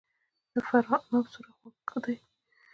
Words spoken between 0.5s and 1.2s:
د فراه